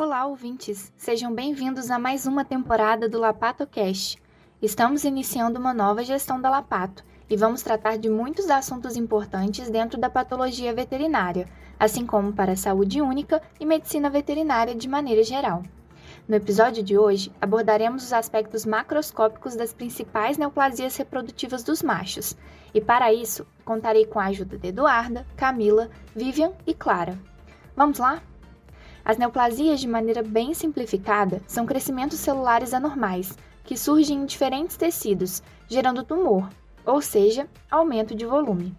[0.00, 0.92] Olá, ouvintes!
[0.96, 4.16] Sejam bem-vindos a mais uma temporada do LapatoCast.
[4.62, 9.98] Estamos iniciando uma nova gestão da Lapato e vamos tratar de muitos assuntos importantes dentro
[9.98, 11.48] da patologia veterinária,
[11.80, 15.64] assim como para a saúde única e medicina veterinária de maneira geral.
[16.28, 22.36] No episódio de hoje, abordaremos os aspectos macroscópicos das principais neoplasias reprodutivas dos machos,
[22.72, 27.18] e para isso, contarei com a ajuda de Eduarda, Camila, Vivian e Clara.
[27.74, 28.22] Vamos lá?
[29.08, 35.42] As neoplasias, de maneira bem simplificada, são crescimentos celulares anormais que surgem em diferentes tecidos,
[35.66, 36.46] gerando tumor,
[36.84, 38.76] ou seja, aumento de volume.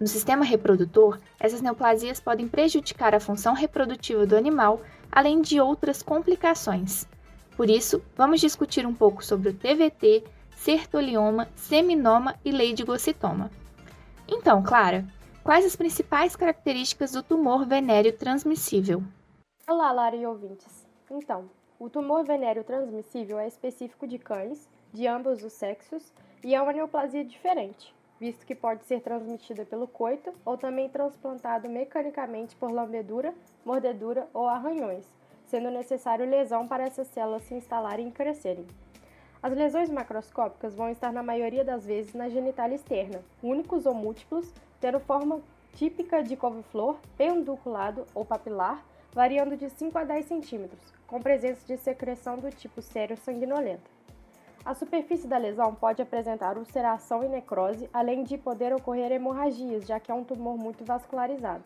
[0.00, 4.82] No sistema reprodutor, essas neoplasias podem prejudicar a função reprodutiva do animal,
[5.12, 7.06] além de outras complicações.
[7.56, 10.24] Por isso, vamos discutir um pouco sobre o TVT,
[10.56, 13.48] sertolioma, seminoma e leidigocitoma.
[14.26, 15.06] Então, Clara,
[15.44, 19.04] quais as principais características do tumor venéreo transmissível?
[19.70, 20.88] Olá, Lara e ouvintes.
[21.10, 26.10] Então, o tumor venéreo transmissível é específico de cães, de ambos os sexos,
[26.42, 31.68] e é uma neoplasia diferente, visto que pode ser transmitida pelo coito ou também transplantado
[31.68, 35.04] mecanicamente por lambedura, mordedura ou arranhões,
[35.44, 38.66] sendo necessário lesão para essas células se instalarem e crescerem.
[39.42, 44.50] As lesões macroscópicas vão estar na maioria das vezes na genital externa, únicos ou múltiplos,
[44.80, 45.42] tendo forma
[45.74, 51.76] típica de couve-flor, pedunculado ou papilar, variando de 5 a 10 centímetros, com presença de
[51.76, 53.90] secreção do tipo sério sanguinolenta.
[54.64, 59.98] A superfície da lesão pode apresentar ulceração e necrose, além de poder ocorrer hemorragias, já
[59.98, 61.64] que é um tumor muito vascularizado.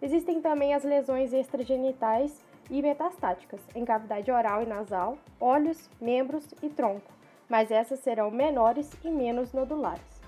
[0.00, 6.68] Existem também as lesões extragenitais e metastáticas, em cavidade oral e nasal, olhos, membros e
[6.68, 7.10] tronco,
[7.48, 10.19] mas essas serão menores e menos nodulares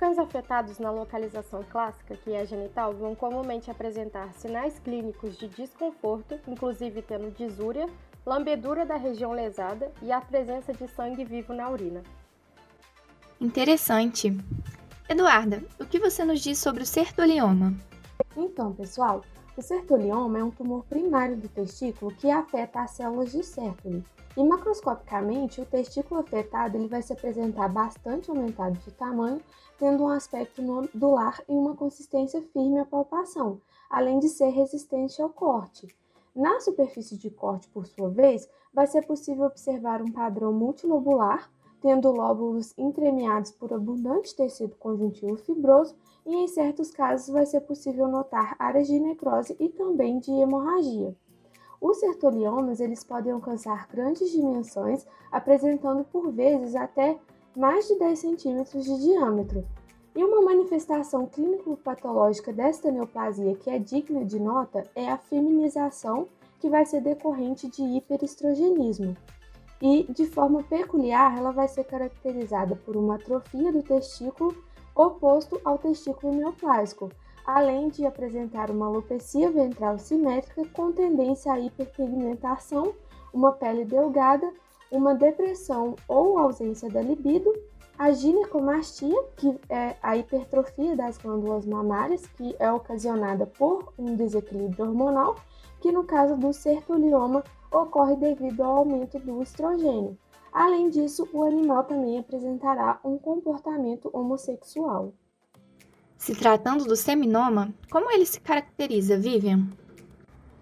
[0.00, 6.40] cães afetados na localização clássica, que é genital, vão comumente apresentar sinais clínicos de desconforto,
[6.48, 7.86] inclusive tendo disúria,
[8.24, 12.02] lambedura da região lesada e a presença de sangue vivo na urina.
[13.38, 14.34] Interessante.
[15.06, 17.74] Eduarda, o que você nos diz sobre o sertolioma?
[18.36, 19.22] Então, pessoal,
[19.56, 24.04] o sertolioma é um tumor primário do testículo que afeta as células de Sertoli.
[24.36, 29.40] E macroscopicamente, o testículo afetado ele vai se apresentar bastante aumentado de tamanho,
[29.76, 35.30] tendo um aspecto nodular e uma consistência firme à palpação, além de ser resistente ao
[35.30, 35.88] corte.
[36.34, 42.10] Na superfície de corte, por sua vez, vai ser possível observar um padrão multilobular, tendo
[42.10, 45.94] lóbulos entremeados por abundante tecido conjuntivo fibroso,
[46.26, 51.14] e em certos casos vai ser possível notar áreas de necrose e também de hemorragia.
[51.80, 57.18] Os sertoliomas eles podem alcançar grandes dimensões, apresentando por vezes até
[57.56, 59.66] mais de 10 centímetros de diâmetro.
[60.14, 66.68] E uma manifestação clínico-patológica desta neoplasia que é digna de nota é a feminização, que
[66.68, 69.16] vai ser decorrente de hiperestrogenismo.
[69.82, 74.54] E, de forma peculiar, ela vai ser caracterizada por uma atrofia do testículo
[74.94, 77.10] oposto ao testículo neoplásico,
[77.46, 82.94] além de apresentar uma alopecia ventral simétrica com tendência à hiperpigmentação,
[83.32, 84.52] uma pele delgada,
[84.90, 87.52] uma depressão ou ausência da libido,
[87.98, 94.86] a ginecomastia, que é a hipertrofia das glândulas mamárias, que é ocasionada por um desequilíbrio
[94.86, 95.36] hormonal,
[95.80, 100.18] que no caso do sertolioma ocorre devido ao aumento do estrogênio.
[100.52, 105.12] Além disso, o animal também apresentará um comportamento homossexual.
[106.18, 109.68] Se tratando do seminoma, como ele se caracteriza, Vivian?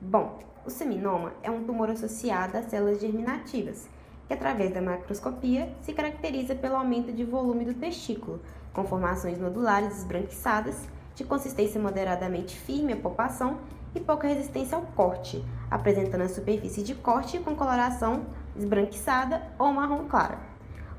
[0.00, 3.88] Bom, o seminoma é um tumor associado a células germinativas,
[4.26, 8.40] que através da macroscopia se caracteriza pelo aumento de volume do testículo,
[8.72, 13.58] com formações nodulares esbranquiçadas, de consistência moderadamente firme à palpação
[13.94, 18.26] e pouca resistência ao corte, apresentando a superfície de corte com coloração
[18.56, 20.38] esbranquiçada ou marrom clara.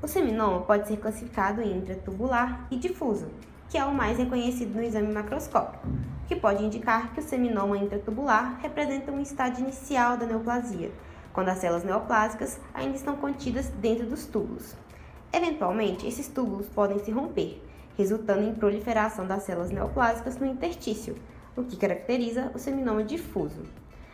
[0.02, 3.28] O seminoma pode ser classificado em intratubular e difuso,
[3.68, 5.86] que é o mais reconhecido no exame macroscópico,
[6.26, 10.90] que pode indicar que o seminoma intratubular representa um estágio inicial da neoplasia,
[11.32, 14.74] quando as células neoplásicas ainda estão contidas dentro dos túbulos.
[15.32, 17.62] Eventualmente, esses túbulos podem se romper,
[17.96, 21.14] resultando em proliferação das células neoplásicas no interstício,
[21.56, 23.62] o que caracteriza o seminoma difuso.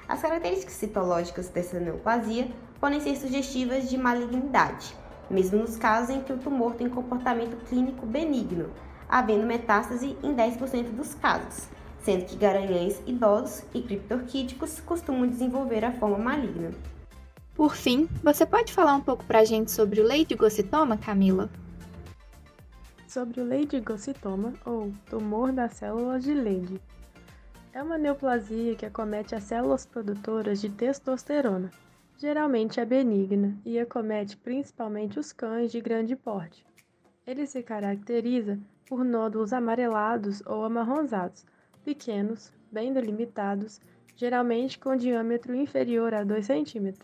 [0.09, 2.49] As características citológicas dessa neoplasia
[2.81, 4.95] podem ser sugestivas de malignidade,
[5.29, 8.71] mesmo nos casos em que o tumor tem comportamento clínico benigno,
[9.09, 11.69] havendo metástase em 10% dos casos,
[12.03, 16.71] sendo que garanhões idosos e criptorquíticos costumam desenvolver a forma maligna.
[17.55, 21.49] Por fim, você pode falar um pouco para a gente sobre o leidigocitoma, Camila?
[23.09, 26.81] Sobre o leidigocitoma, ou tumor das células de Leydig.
[27.77, 31.71] É uma neoplasia que acomete as células produtoras de testosterona.
[32.17, 36.65] Geralmente é benigna e acomete principalmente os cães de grande porte.
[37.27, 38.59] Ele se caracteriza
[38.89, 41.45] por nódulos amarelados ou amarronzados,
[41.85, 43.79] pequenos, bem delimitados,
[44.17, 46.95] geralmente com diâmetro inferior a 2 cm.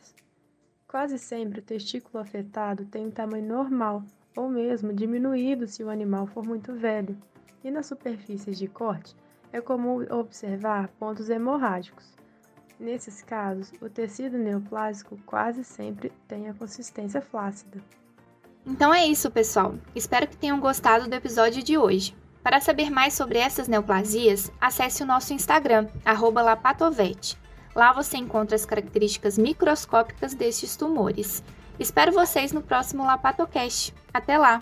[0.88, 4.02] Quase sempre o testículo afetado tem um tamanho normal
[4.34, 7.14] ou mesmo diminuído se o animal for muito velho,
[7.62, 9.14] e nas superfícies de corte
[9.52, 12.12] é comum observar pontos hemorrágicos.
[12.80, 17.80] Nesses casos, o tecido neoplásico quase sempre tem a consistência flácida.
[18.66, 19.74] Então é isso, pessoal.
[19.94, 22.16] Espero que tenham gostado do episódio de hoje.
[22.42, 25.86] Para saber mais sobre essas neoplasias, acesse o nosso Instagram,
[26.34, 27.38] lapatovete.
[27.74, 31.42] Lá você encontra as características microscópicas destes tumores.
[31.78, 33.94] Espero vocês no próximo Lapatocast.
[34.12, 34.60] Até lá!